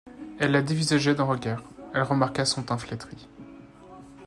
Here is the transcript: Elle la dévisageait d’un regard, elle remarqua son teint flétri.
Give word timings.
Elle 0.39 0.49
la 0.53 0.63
dévisageait 0.63 1.13
d’un 1.13 1.25
regard, 1.25 1.61
elle 1.93 2.01
remarqua 2.01 2.43
son 2.43 2.63
teint 2.63 2.79
flétri. 2.79 3.29